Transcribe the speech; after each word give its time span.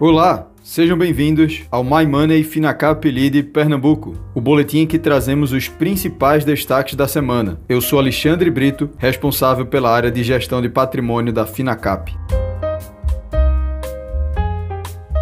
Olá, 0.00 0.46
sejam 0.62 0.96
bem-vindos 0.96 1.64
ao 1.70 1.84
My 1.84 2.06
Money 2.06 2.42
Finacap 2.42 3.06
Lead 3.06 3.42
Pernambuco, 3.42 4.14
o 4.34 4.40
boletim 4.40 4.78
em 4.78 4.86
que 4.86 4.98
trazemos 4.98 5.52
os 5.52 5.68
principais 5.68 6.42
destaques 6.42 6.94
da 6.94 7.06
semana. 7.06 7.60
Eu 7.68 7.82
sou 7.82 7.98
Alexandre 7.98 8.50
Brito, 8.50 8.88
responsável 8.96 9.66
pela 9.66 9.94
área 9.94 10.10
de 10.10 10.22
gestão 10.22 10.62
de 10.62 10.70
patrimônio 10.70 11.34
da 11.34 11.44
Finacap. 11.44 12.16